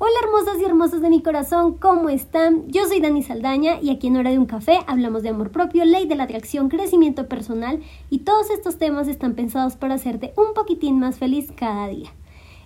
[0.00, 2.68] Hola hermosas y hermosos de mi corazón, ¿cómo están?
[2.68, 5.84] Yo soy Dani Saldaña y aquí en Hora de un Café hablamos de amor propio,
[5.84, 10.54] ley de la atracción, crecimiento personal y todos estos temas están pensados para hacerte un
[10.54, 12.10] poquitín más feliz cada día.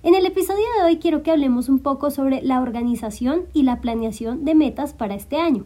[0.03, 3.80] En el episodio de hoy quiero que hablemos un poco sobre la organización y la
[3.80, 5.64] planeación de metas para este año.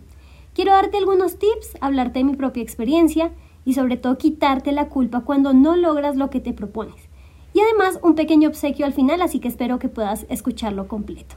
[0.54, 3.32] Quiero darte algunos tips, hablarte de mi propia experiencia
[3.64, 7.08] y sobre todo quitarte la culpa cuando no logras lo que te propones.
[7.54, 11.34] Y además un pequeño obsequio al final, así que espero que puedas escucharlo completo.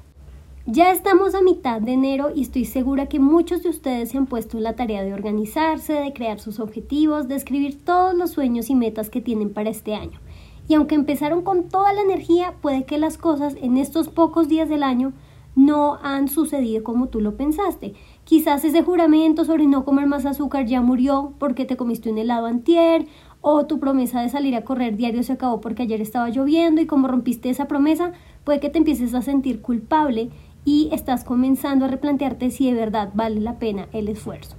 [0.71, 4.27] Ya estamos a mitad de enero y estoy segura que muchos de ustedes se han
[4.27, 8.69] puesto en la tarea de organizarse, de crear sus objetivos, de escribir todos los sueños
[8.69, 10.19] y metas que tienen para este año.
[10.67, 14.69] Y aunque empezaron con toda la energía, puede que las cosas en estos pocos días
[14.69, 15.11] del año
[15.55, 17.95] no han sucedido como tú lo pensaste.
[18.23, 22.45] Quizás ese juramento sobre no comer más azúcar ya murió porque te comiste un helado
[22.45, 23.07] antier
[23.41, 26.85] o tu promesa de salir a correr diario se acabó porque ayer estaba lloviendo y
[26.85, 28.11] como rompiste esa promesa,
[28.43, 30.29] puede que te empieces a sentir culpable
[30.69, 34.55] y estás comenzando a replantearte si de verdad vale la pena el esfuerzo.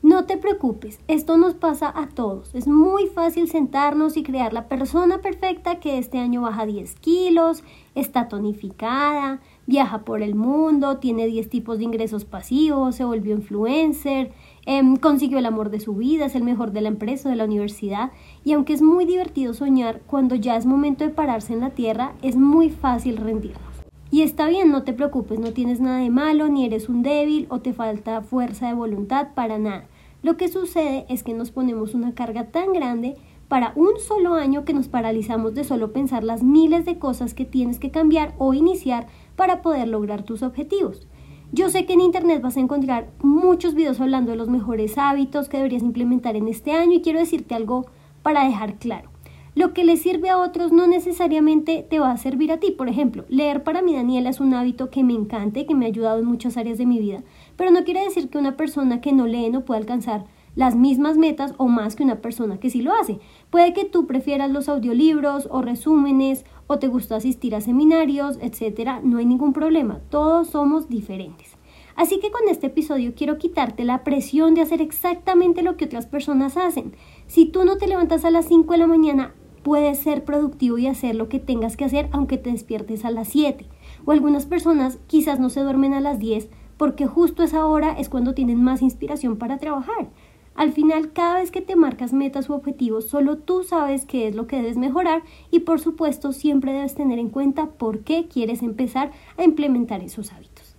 [0.00, 2.54] No te preocupes, esto nos pasa a todos.
[2.54, 7.64] Es muy fácil sentarnos y crear la persona perfecta que este año baja 10 kilos,
[7.96, 14.30] está tonificada, viaja por el mundo, tiene 10 tipos de ingresos pasivos, se volvió influencer,
[14.66, 17.46] em, consiguió el amor de su vida, es el mejor de la empresa, de la
[17.46, 18.12] universidad.
[18.44, 22.12] Y aunque es muy divertido soñar, cuando ya es momento de pararse en la tierra,
[22.22, 23.73] es muy fácil rendirnos.
[24.14, 27.48] Y está bien, no te preocupes, no tienes nada de malo, ni eres un débil
[27.50, 29.88] o te falta fuerza de voluntad para nada.
[30.22, 33.16] Lo que sucede es que nos ponemos una carga tan grande
[33.48, 37.44] para un solo año que nos paralizamos de solo pensar las miles de cosas que
[37.44, 41.08] tienes que cambiar o iniciar para poder lograr tus objetivos.
[41.50, 45.48] Yo sé que en internet vas a encontrar muchos videos hablando de los mejores hábitos
[45.48, 47.86] que deberías implementar en este año y quiero decirte algo
[48.22, 49.13] para dejar claro.
[49.54, 52.72] Lo que le sirve a otros no necesariamente te va a servir a ti.
[52.72, 55.84] Por ejemplo, leer para mí, Daniela, es un hábito que me encanta y que me
[55.84, 57.22] ha ayudado en muchas áreas de mi vida.
[57.56, 60.24] Pero no quiere decir que una persona que no lee no pueda alcanzar
[60.56, 63.20] las mismas metas o más que una persona que sí lo hace.
[63.50, 69.00] Puede que tú prefieras los audiolibros o resúmenes o te gusta asistir a seminarios, etcétera.
[69.04, 70.00] No hay ningún problema.
[70.10, 71.56] Todos somos diferentes.
[71.96, 76.06] Así que con este episodio quiero quitarte la presión de hacer exactamente lo que otras
[76.06, 76.96] personas hacen.
[77.28, 79.32] Si tú no te levantas a las 5 de la mañana,
[79.64, 83.28] puedes ser productivo y hacer lo que tengas que hacer aunque te despiertes a las
[83.28, 83.66] 7.
[84.04, 88.08] O algunas personas quizás no se duermen a las 10 porque justo esa hora es
[88.08, 90.10] cuando tienen más inspiración para trabajar.
[90.54, 94.36] Al final, cada vez que te marcas metas u objetivos, solo tú sabes qué es
[94.36, 98.62] lo que debes mejorar y por supuesto siempre debes tener en cuenta por qué quieres
[98.62, 100.76] empezar a implementar esos hábitos.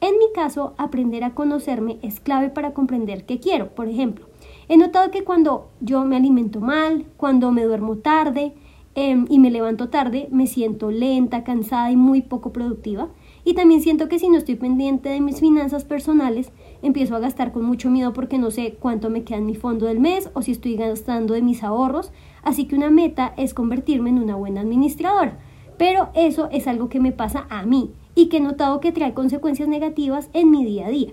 [0.00, 3.74] En mi caso, aprender a conocerme es clave para comprender qué quiero.
[3.74, 4.26] Por ejemplo,
[4.70, 8.52] He notado que cuando yo me alimento mal, cuando me duermo tarde
[8.94, 13.08] em, y me levanto tarde, me siento lenta, cansada y muy poco productiva.
[13.46, 16.52] Y también siento que si no estoy pendiente de mis finanzas personales,
[16.82, 19.86] empiezo a gastar con mucho miedo porque no sé cuánto me queda en mi fondo
[19.86, 22.12] del mes o si estoy gastando de mis ahorros.
[22.42, 25.38] Así que una meta es convertirme en una buena administradora.
[25.78, 29.14] Pero eso es algo que me pasa a mí y que he notado que trae
[29.14, 31.12] consecuencias negativas en mi día a día.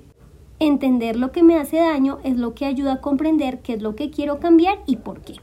[0.60, 3.96] Entender lo que me hace daño es lo que ayuda a comprender qué es lo
[3.96, 5.36] que quiero cambiar y por qué.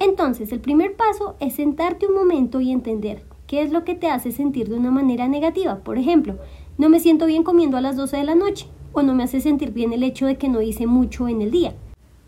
[0.00, 4.08] Entonces, el primer paso es sentarte un momento y entender qué es lo que te
[4.08, 5.76] hace sentir de una manera negativa.
[5.76, 6.36] Por ejemplo,
[6.78, 9.40] no me siento bien comiendo a las 12 de la noche, o no me hace
[9.40, 11.74] sentir bien el hecho de que no hice mucho en el día,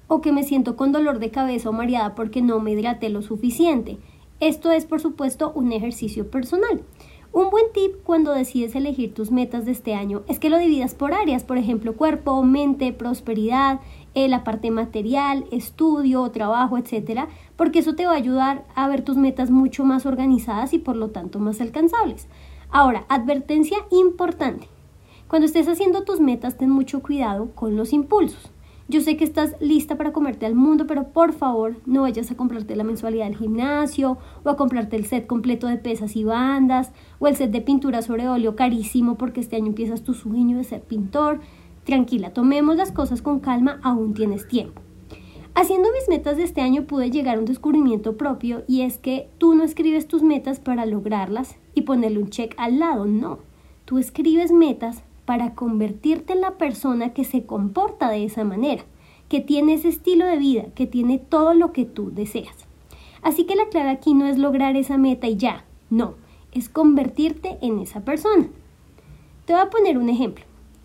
[0.06, 3.22] o que me siento con dolor de cabeza o mareada porque no me hidraté lo
[3.22, 3.98] suficiente.
[4.38, 6.82] Esto es, por supuesto, un ejercicio personal.
[7.36, 10.94] Un buen tip cuando decides elegir tus metas de este año es que lo dividas
[10.94, 13.80] por áreas, por ejemplo, cuerpo, mente, prosperidad,
[14.14, 19.02] eh, la parte material, estudio, trabajo, etcétera, porque eso te va a ayudar a ver
[19.02, 22.26] tus metas mucho más organizadas y por lo tanto más alcanzables.
[22.70, 24.66] Ahora, advertencia importante.
[25.28, 28.50] Cuando estés haciendo tus metas, ten mucho cuidado con los impulsos.
[28.88, 32.36] Yo sé que estás lista para comerte al mundo, pero por favor no vayas a
[32.36, 36.92] comprarte la mensualidad del gimnasio o a comprarte el set completo de pesas y bandas
[37.18, 40.62] o el set de pintura sobre óleo carísimo porque este año empiezas tu sueño de
[40.62, 41.40] ser pintor.
[41.82, 44.82] Tranquila, tomemos las cosas con calma, aún tienes tiempo.
[45.56, 49.30] Haciendo mis metas de este año pude llegar a un descubrimiento propio y es que
[49.38, 53.38] tú no escribes tus metas para lograrlas y ponerle un check al lado, no.
[53.84, 58.84] Tú escribes metas para convertirte en la persona que se comporta de esa manera,
[59.28, 62.56] que tiene ese estilo de vida, que tiene todo lo que tú deseas.
[63.22, 66.14] Así que la clave aquí no es lograr esa meta y ya, no,
[66.52, 68.48] es convertirte en esa persona.
[69.44, 70.44] Te voy a poner un ejemplo.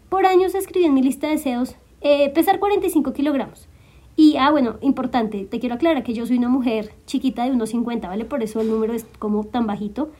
[0.09, 3.67] Por años escribí en mi lista de deseos eh, pesar 45 kilogramos.
[4.15, 7.69] Y, ah, bueno, importante, te quiero aclarar que yo soy una mujer chiquita de unos
[7.69, 8.25] 50, ¿vale?
[8.25, 10.11] Por eso el número es como tan bajito.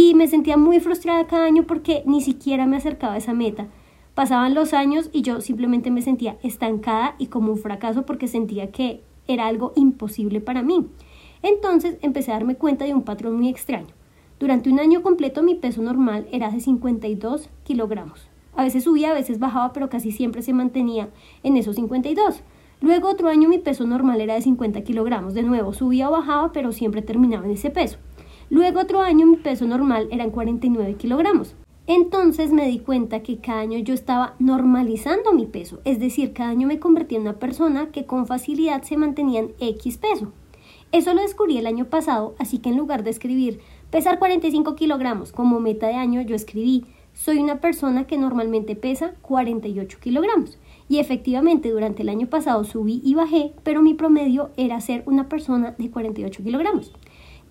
[0.00, 3.66] Y me sentía muy frustrada cada año porque ni siquiera me acercaba a esa meta.
[4.14, 8.70] Pasaban los años y yo simplemente me sentía estancada y como un fracaso porque sentía
[8.70, 10.86] que era algo imposible para mí.
[11.42, 13.88] Entonces empecé a darme cuenta de un patrón muy extraño.
[14.38, 18.28] Durante un año completo mi peso normal era de 52 kilogramos.
[18.54, 21.08] A veces subía, a veces bajaba, pero casi siempre se mantenía
[21.42, 22.42] en esos 52.
[22.80, 25.34] Luego otro año mi peso normal era de 50 kilogramos.
[25.34, 27.98] De nuevo, subía o bajaba, pero siempre terminaba en ese peso.
[28.50, 31.54] Luego otro año mi peso normal eran 49 kilogramos.
[31.86, 36.50] Entonces me di cuenta que cada año yo estaba normalizando mi peso, es decir, cada
[36.50, 40.32] año me convertía en una persona que con facilidad se mantenía en X peso.
[40.92, 43.60] Eso lo descubrí el año pasado, así que en lugar de escribir
[43.90, 46.84] pesar 45 kilogramos como meta de año, yo escribí
[47.14, 50.58] soy una persona que normalmente pesa 48 kilogramos.
[50.88, 55.28] Y efectivamente durante el año pasado subí y bajé, pero mi promedio era ser una
[55.28, 56.92] persona de 48 kilogramos.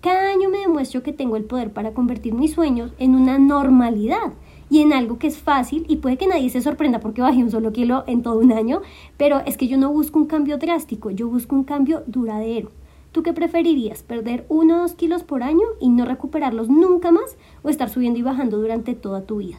[0.00, 4.32] Cada año me demuestro que tengo el poder para convertir mis sueños en una normalidad
[4.70, 7.50] y en algo que es fácil y puede que nadie se sorprenda porque bajé un
[7.50, 8.80] solo kilo en todo un año,
[9.16, 12.70] pero es que yo no busco un cambio drástico, yo busco un cambio duradero.
[13.10, 14.04] ¿Tú qué preferirías?
[14.04, 18.20] ¿Perder uno o dos kilos por año y no recuperarlos nunca más o estar subiendo
[18.20, 19.58] y bajando durante toda tu vida?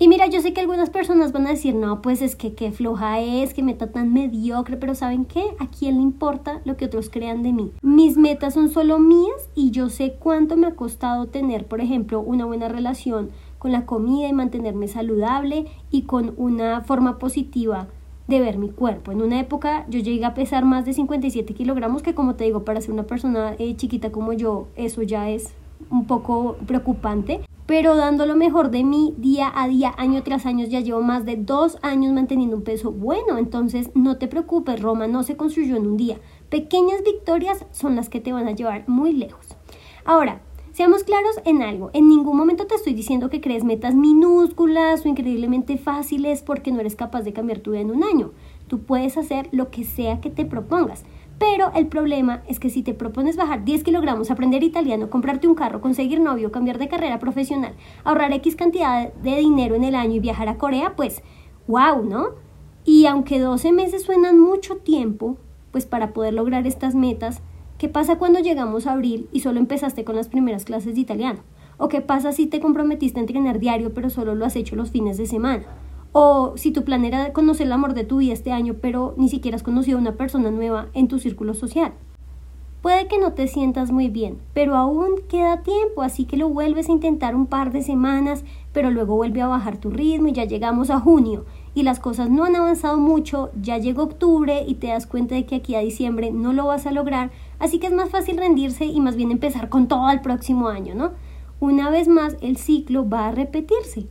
[0.00, 2.70] Y mira, yo sé que algunas personas van a decir, no, pues es que qué
[2.70, 5.42] floja es, que meta tan mediocre, pero ¿saben qué?
[5.58, 7.72] ¿A quién le importa lo que otros crean de mí?
[7.82, 12.20] Mis metas son solo mías y yo sé cuánto me ha costado tener, por ejemplo,
[12.20, 17.88] una buena relación con la comida y mantenerme saludable y con una forma positiva
[18.28, 19.10] de ver mi cuerpo.
[19.10, 22.64] En una época yo llegué a pesar más de 57 kilogramos, que como te digo,
[22.64, 25.54] para ser una persona eh, chiquita como yo, eso ya es
[25.90, 30.64] un poco preocupante pero dando lo mejor de mí día a día, año tras año,
[30.64, 35.06] ya llevo más de dos años manteniendo un peso bueno, entonces no te preocupes, Roma
[35.06, 36.18] no se construyó en un día.
[36.48, 39.48] Pequeñas victorias son las que te van a llevar muy lejos.
[40.06, 40.40] Ahora,
[40.72, 45.08] seamos claros en algo, en ningún momento te estoy diciendo que crees metas minúsculas o
[45.10, 48.30] increíblemente fáciles porque no eres capaz de cambiar tu vida en un año.
[48.66, 51.04] Tú puedes hacer lo que sea que te propongas.
[51.38, 55.54] Pero el problema es que si te propones bajar 10 kilogramos, aprender italiano, comprarte un
[55.54, 57.74] carro, conseguir novio, cambiar de carrera profesional,
[58.04, 61.22] ahorrar X cantidad de dinero en el año y viajar a Corea, pues
[61.68, 62.30] wow, ¿no?
[62.84, 65.36] Y aunque 12 meses suenan mucho tiempo,
[65.70, 67.40] pues para poder lograr estas metas,
[67.76, 71.40] ¿qué pasa cuando llegamos a abril y solo empezaste con las primeras clases de italiano?
[71.76, 74.90] ¿O qué pasa si te comprometiste a entrenar diario pero solo lo has hecho los
[74.90, 75.66] fines de semana?
[76.12, 79.28] O si tu plan era conocer el amor de tu vida este año, pero ni
[79.28, 81.92] siquiera has conocido a una persona nueva en tu círculo social.
[82.82, 86.88] Puede que no te sientas muy bien, pero aún queda tiempo, así que lo vuelves
[86.88, 90.44] a intentar un par de semanas, pero luego vuelve a bajar tu ritmo y ya
[90.44, 91.44] llegamos a junio
[91.74, 95.44] y las cosas no han avanzado mucho, ya llegó octubre y te das cuenta de
[95.46, 98.84] que aquí a diciembre no lo vas a lograr, así que es más fácil rendirse
[98.84, 101.12] y más bien empezar con todo el próximo año, ¿no?
[101.60, 104.06] Una vez más el ciclo va a repetirse.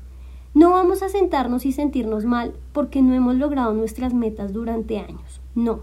[0.58, 5.40] No vamos a sentarnos y sentirnos mal porque no hemos logrado nuestras metas durante años.
[5.54, 5.82] No.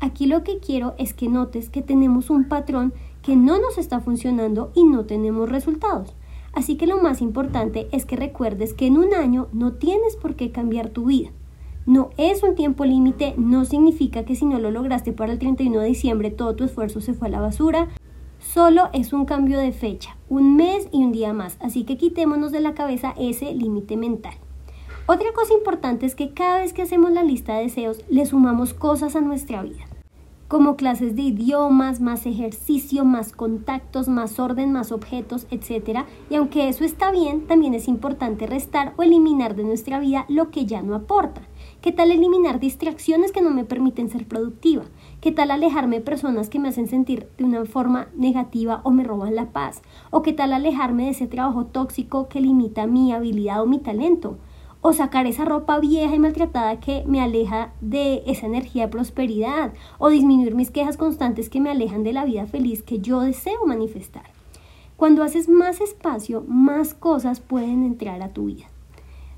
[0.00, 2.92] Aquí lo que quiero es que notes que tenemos un patrón
[3.22, 6.16] que no nos está funcionando y no tenemos resultados.
[6.52, 10.34] Así que lo más importante es que recuerdes que en un año no tienes por
[10.34, 11.30] qué cambiar tu vida.
[11.86, 15.78] No es un tiempo límite, no significa que si no lo lograste para el 31
[15.78, 17.90] de diciembre todo tu esfuerzo se fue a la basura.
[18.52, 22.52] Solo es un cambio de fecha, un mes y un día más, así que quitémonos
[22.52, 24.34] de la cabeza ese límite mental.
[25.06, 28.72] Otra cosa importante es que cada vez que hacemos la lista de deseos le sumamos
[28.72, 29.84] cosas a nuestra vida,
[30.48, 36.04] como clases de idiomas, más ejercicio, más contactos, más orden, más objetos, etc.
[36.30, 40.50] Y aunque eso está bien, también es importante restar o eliminar de nuestra vida lo
[40.50, 41.42] que ya no aporta.
[41.86, 44.86] ¿Qué tal eliminar distracciones que no me permiten ser productiva?
[45.20, 49.04] ¿Qué tal alejarme de personas que me hacen sentir de una forma negativa o me
[49.04, 49.82] roban la paz?
[50.10, 54.36] ¿O qué tal alejarme de ese trabajo tóxico que limita mi habilidad o mi talento?
[54.80, 59.72] ¿O sacar esa ropa vieja y maltratada que me aleja de esa energía de prosperidad?
[59.98, 63.64] ¿O disminuir mis quejas constantes que me alejan de la vida feliz que yo deseo
[63.64, 64.32] manifestar?
[64.96, 68.66] Cuando haces más espacio, más cosas pueden entrar a tu vida.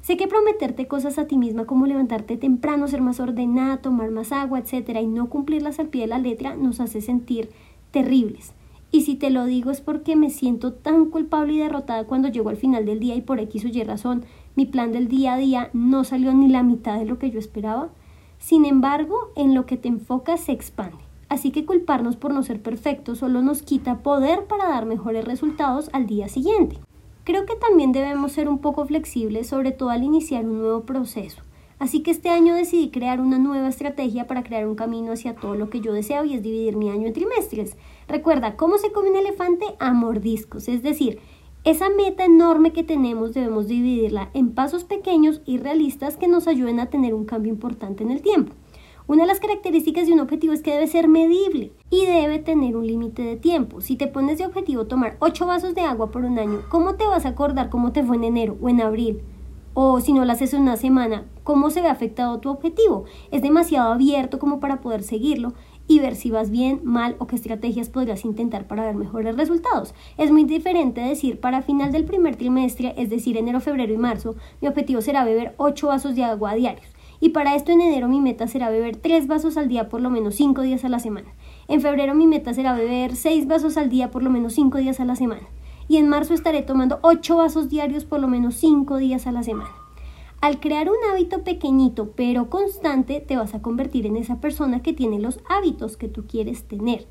[0.08, 4.32] Sé que prometerte cosas a ti misma como levantarte temprano, ser más ordenada, tomar más
[4.32, 7.50] agua, etcétera, y no cumplirlas al pie de la letra nos hace sentir
[7.90, 8.54] terribles.
[8.90, 12.48] Y si te lo digo es porque me siento tan culpable y derrotada cuando llego
[12.48, 14.24] al final del día y por X o Y razón
[14.56, 17.38] mi plan del día a día no salió ni la mitad de lo que yo
[17.38, 17.90] esperaba.
[18.38, 20.96] Sin embargo, en lo que te enfocas se expande.
[21.28, 25.90] Así que culparnos por no ser perfectos solo nos quita poder para dar mejores resultados
[25.92, 26.78] al día siguiente.
[27.28, 31.42] Creo que también debemos ser un poco flexibles, sobre todo al iniciar un nuevo proceso.
[31.78, 35.54] Así que este año decidí crear una nueva estrategia para crear un camino hacia todo
[35.54, 37.76] lo que yo deseo y es dividir mi año en trimestres.
[38.08, 39.66] Recuerda, ¿cómo se come un elefante?
[39.78, 41.18] A mordiscos, es decir,
[41.64, 46.80] Esa meta enorme que tenemos debemos dividirla en pasos pequeños y realistas que nos ayuden
[46.80, 48.54] a tener un cambio importante en el tiempo.
[49.08, 52.76] Una de las características de un objetivo es que debe ser medible y debe tener
[52.76, 53.80] un límite de tiempo.
[53.80, 57.06] Si te pones de objetivo tomar 8 vasos de agua por un año, ¿cómo te
[57.06, 59.22] vas a acordar cómo te fue en enero o en abril?
[59.72, 63.04] O si no lo haces en una semana, ¿cómo se ve afectado tu objetivo?
[63.30, 65.54] Es demasiado abierto como para poder seguirlo
[65.86, 69.94] y ver si vas bien, mal o qué estrategias podrías intentar para ver mejores resultados.
[70.18, 74.36] Es muy diferente decir para final del primer trimestre, es decir, enero, febrero y marzo,
[74.60, 78.20] mi objetivo será beber 8 vasos de agua diarios y para esto en enero mi
[78.20, 81.28] meta será beber 3 vasos al día por lo menos 5 días a la semana.
[81.66, 85.00] En febrero mi meta será beber 6 vasos al día por lo menos 5 días
[85.00, 85.48] a la semana.
[85.88, 89.42] Y en marzo estaré tomando 8 vasos diarios por lo menos 5 días a la
[89.42, 89.70] semana.
[90.40, 94.92] Al crear un hábito pequeñito pero constante, te vas a convertir en esa persona que
[94.92, 97.06] tiene los hábitos que tú quieres tener.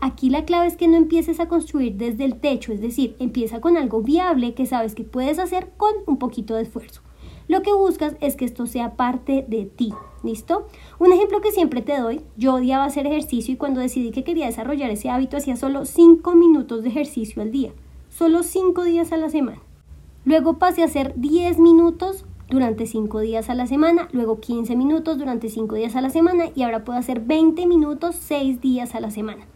[0.00, 3.60] Aquí la clave es que no empieces a construir desde el techo, es decir, empieza
[3.60, 7.02] con algo viable que sabes que puedes hacer con un poquito de esfuerzo.
[7.50, 9.92] Lo que buscas es que esto sea parte de ti.
[10.22, 10.68] ¿Listo?
[11.00, 14.46] Un ejemplo que siempre te doy, yo odiaba hacer ejercicio y cuando decidí que quería
[14.46, 17.72] desarrollar ese hábito hacía solo 5 minutos de ejercicio al día,
[18.08, 19.60] solo 5 días a la semana.
[20.24, 25.18] Luego pasé a hacer 10 minutos durante 5 días a la semana, luego 15 minutos
[25.18, 29.00] durante 5 días a la semana y ahora puedo hacer 20 minutos 6 días a
[29.00, 29.49] la semana.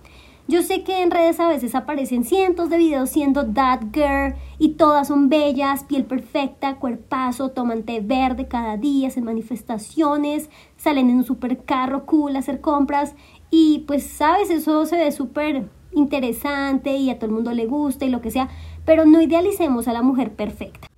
[0.46, 4.72] Yo sé que en redes a veces aparecen cientos de videos siendo that girl y
[4.72, 11.16] todas son bellas, piel perfecta, cuerpazo, toman té verde cada día, hacen manifestaciones, salen en
[11.16, 13.14] un super carro cool a hacer compras.
[13.50, 18.04] Y pues sabes, eso se ve súper interesante y a todo el mundo le gusta
[18.04, 18.50] y lo que sea,
[18.84, 20.88] pero no idealicemos a la mujer perfecta.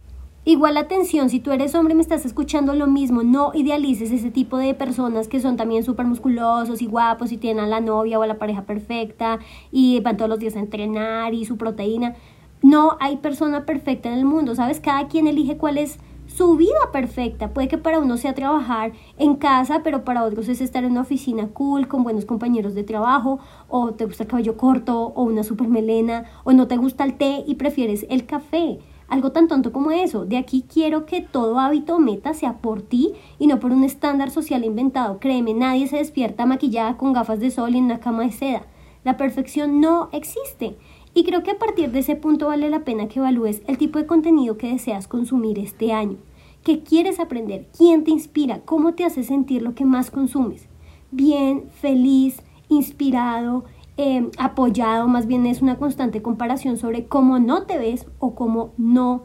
[0.48, 4.30] Igual atención, si tú eres hombre y me estás escuchando lo mismo, no idealices ese
[4.30, 8.16] tipo de personas que son también súper musculosos y guapos y tienen a la novia
[8.16, 9.40] o a la pareja perfecta
[9.72, 12.14] y van todos los días a entrenar y su proteína.
[12.62, 14.78] No hay persona perfecta en el mundo, ¿sabes?
[14.78, 15.98] Cada quien elige cuál es
[16.28, 17.48] su vida perfecta.
[17.48, 21.00] Puede que para uno sea trabajar en casa, pero para otros es estar en una
[21.00, 25.42] oficina cool, con buenos compañeros de trabajo, o te gusta el cabello corto, o una
[25.42, 28.78] super melena, o no te gusta el té y prefieres el café.
[29.08, 30.24] Algo tan tonto como eso.
[30.24, 33.84] De aquí quiero que todo hábito o meta sea por ti y no por un
[33.84, 35.20] estándar social inventado.
[35.20, 38.66] Créeme, nadie se despierta maquillada con gafas de sol y en una cama de seda.
[39.04, 40.76] La perfección no existe.
[41.14, 43.98] Y creo que a partir de ese punto vale la pena que evalúes el tipo
[43.98, 46.18] de contenido que deseas consumir este año.
[46.64, 47.68] ¿Qué quieres aprender?
[47.76, 48.60] ¿Quién te inspira?
[48.64, 50.66] ¿Cómo te hace sentir lo que más consumes?
[51.12, 53.64] Bien, feliz, inspirado,
[53.98, 58.72] Em, apoyado, más bien es una constante comparación sobre cómo no te ves o cómo
[58.76, 59.22] no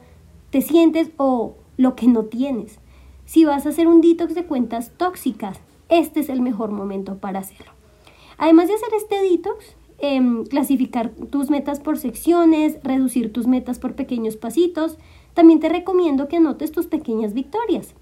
[0.50, 2.80] te sientes o lo que no tienes.
[3.26, 5.60] Si vas a hacer un detox de cuentas tóxicas,
[5.90, 7.74] este es el mejor momento para hacerlo.
[8.38, 13.96] Además de hacer este detox, em, clasificar tus metas por secciones, reducir tus metas por
[13.96, 14.98] pequeños pasitos,
[15.34, 17.94] también te recomiendo que anotes tus pequeñas victorias.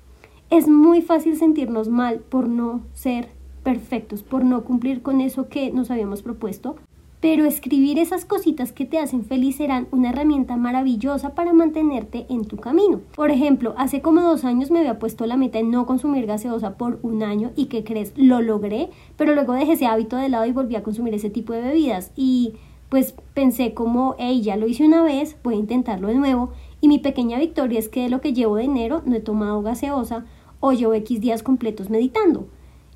[0.52, 5.72] Es muy fácil sentirnos mal por no ser perfectos por no cumplir con eso que
[5.72, 6.76] nos habíamos propuesto,
[7.20, 12.46] pero escribir esas cositas que te hacen feliz serán una herramienta maravillosa para mantenerte en
[12.46, 13.02] tu camino.
[13.16, 16.78] Por ejemplo, hace como dos años me había puesto la meta de no consumir gaseosa
[16.78, 20.46] por un año y que crees, lo logré, pero luego dejé ese hábito de lado
[20.46, 22.54] y volví a consumir ese tipo de bebidas y
[22.88, 26.52] pues pensé como, hey, ya lo hice una vez, voy a intentarlo de nuevo
[26.82, 29.62] y mi pequeña victoria es que de lo que llevo de enero no he tomado
[29.62, 30.26] gaseosa
[30.62, 32.48] o llevo X días completos meditando.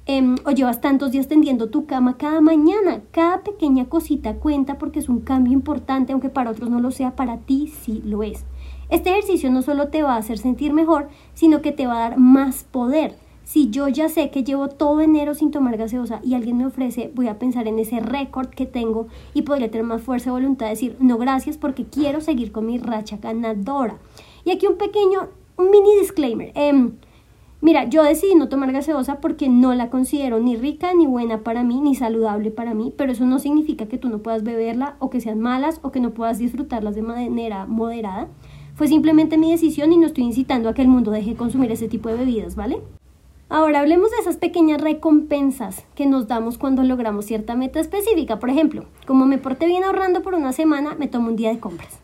[0.06, 3.02] Em, o llevas tantos días tendiendo tu cama cada mañana.
[3.12, 7.16] Cada pequeña cosita cuenta porque es un cambio importante, aunque para otros no lo sea,
[7.16, 8.44] para ti sí lo es.
[8.90, 12.10] Este ejercicio no solo te va a hacer sentir mejor, sino que te va a
[12.10, 13.16] dar más poder.
[13.46, 17.12] Si yo ya sé que llevo todo enero sin tomar gaseosa y alguien me ofrece,
[17.16, 20.66] voy a pensar en ese récord que tengo y podría tener más fuerza de voluntad
[20.66, 23.98] de decir no gracias porque quiero seguir con mi racha ganadora.
[24.44, 26.52] Y aquí un pequeño, un mini disclaimer.
[26.56, 26.92] Eh,
[27.63, 31.63] Mira, yo decidí no tomar gaseosa porque no la considero ni rica, ni buena para
[31.63, 35.10] mí, ni saludable para mí, pero eso no significa que tú no puedas beberla o
[35.10, 38.27] que sean malas o que no puedas disfrutarlas de manera moderada.
[38.75, 41.88] Fue simplemente mi decisión y no estoy incitando a que el mundo deje consumir ese
[41.88, 42.82] tipo de bebidas, ¿vale?
[43.48, 48.39] Ahora hablemos de esas pequeñas recompensas que nos damos cuando logramos cierta meta específica.
[48.39, 51.60] Por ejemplo, como me porté bien ahorrando por una semana, me tomo un día de
[51.62, 52.03] compras.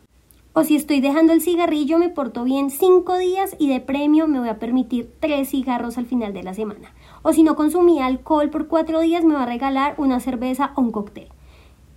[0.59, 4.41] O si estoy dejando el cigarrillo, me porto bien cinco días y de premio me
[4.41, 6.93] voy a permitir tres cigarros al final de la semana.
[7.21, 10.81] O si no consumí alcohol por cuatro días, me va a regalar una cerveza o
[10.81, 11.29] un cóctel.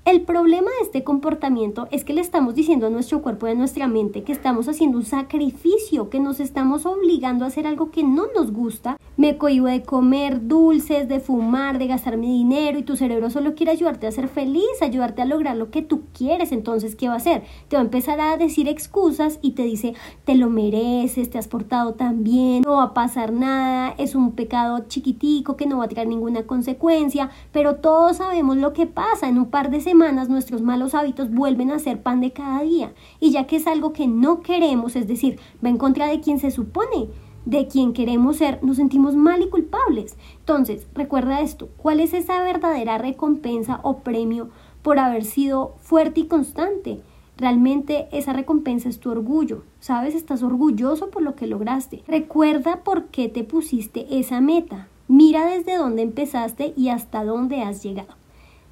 [0.04, 3.54] El problema de este comportamiento es que le estamos diciendo a nuestro cuerpo y a
[3.54, 8.02] nuestra mente que estamos haciendo un sacrificio, que nos estamos obligando a hacer algo que
[8.02, 8.96] no nos gusta.
[9.16, 13.54] Me cohibo de comer dulces, de fumar, de gastar mi dinero y tu cerebro solo
[13.54, 16.50] quiere ayudarte a ser feliz, ayudarte a lograr lo que tú quieres.
[16.50, 17.44] Entonces, ¿qué va a hacer?
[17.68, 19.94] Te va a empezar a decir excusas y te dice,
[20.24, 24.32] te lo mereces, te has portado tan bien, no va a pasar nada, es un
[24.32, 29.28] pecado chiquitico que no va a traer ninguna consecuencia, pero todos sabemos lo que pasa
[29.28, 32.94] en un par de semanas nuestros malos hábitos vuelven a ser pan de cada día.
[33.20, 36.38] Y ya que es algo que no queremos, es decir, va en contra de quien
[36.38, 37.08] se supone,
[37.44, 40.16] de quien queremos ser, nos sentimos mal y culpables.
[40.38, 44.48] Entonces, recuerda esto, ¿cuál es esa verdadera recompensa o premio
[44.80, 47.02] por haber sido fuerte y constante?
[47.36, 50.14] Realmente esa recompensa es tu orgullo, ¿sabes?
[50.14, 52.02] Estás orgulloso por lo que lograste.
[52.08, 54.88] Recuerda por qué te pusiste esa meta.
[55.06, 58.21] Mira desde dónde empezaste y hasta dónde has llegado.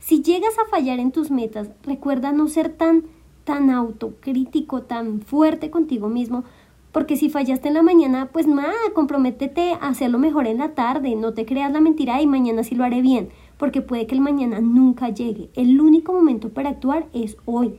[0.01, 3.05] Si llegas a fallar en tus metas, recuerda no ser tan
[3.45, 6.45] tan autocrítico, tan fuerte contigo mismo,
[6.93, 11.15] porque si fallaste en la mañana, pues nada, comprométete a hacerlo mejor en la tarde,
[11.17, 14.21] no te creas la mentira y mañana sí lo haré bien, porque puede que el
[14.21, 15.51] mañana nunca llegue.
[15.55, 17.79] El único momento para actuar es hoy.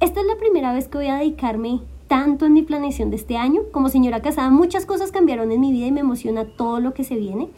[0.00, 3.36] Esta es la primera vez que voy a dedicarme tanto en mi planeación de este
[3.36, 3.62] año.
[3.72, 7.04] Como señora casada, muchas cosas cambiaron en mi vida y me emociona todo lo que
[7.04, 7.48] se viene.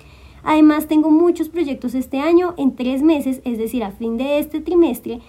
[0.46, 4.60] Además, tengo muchos proyectos este año en tres meses, es decir, a fin de este
[4.60, 5.20] trimestre.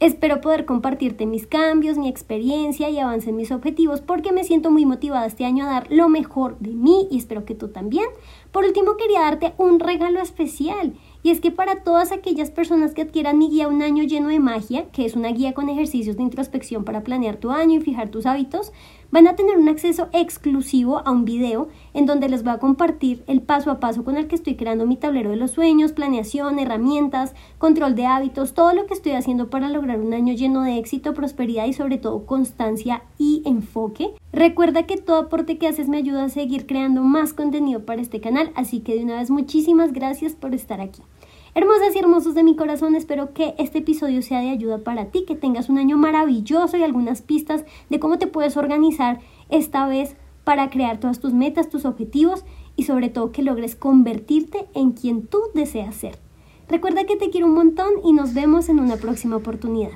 [0.00, 4.70] Espero poder compartirte mis cambios, mi experiencia y avance en mis objetivos porque me siento
[4.70, 8.04] muy motivada este año a dar lo mejor de mí y espero que tú también.
[8.52, 10.92] Por último, quería darte un regalo especial
[11.22, 14.40] y es que para todas aquellas personas que adquieran mi guía Un año lleno de
[14.40, 18.10] magia, que es una guía con ejercicios de introspección para planear tu año y fijar
[18.10, 18.74] tus hábitos,
[19.10, 23.22] van a tener un acceso exclusivo a un video en donde les voy a compartir
[23.26, 26.58] el paso a paso con el que estoy creando mi tablero de los sueños, planeación,
[26.58, 30.78] herramientas, control de hábitos, todo lo que estoy haciendo para lograr un año lleno de
[30.78, 34.10] éxito, prosperidad y sobre todo constancia y enfoque.
[34.32, 38.20] Recuerda que todo aporte que haces me ayuda a seguir creando más contenido para este
[38.20, 41.02] canal, así que de una vez muchísimas gracias por estar aquí.
[41.56, 45.24] Hermosas y hermosos de mi corazón, espero que este episodio sea de ayuda para ti,
[45.24, 50.16] que tengas un año maravilloso y algunas pistas de cómo te puedes organizar esta vez
[50.44, 52.44] para crear todas tus metas, tus objetivos
[52.76, 56.18] y sobre todo que logres convertirte en quien tú deseas ser.
[56.68, 59.92] Recuerda que te quiero un montón y nos vemos en una próxima oportunidad.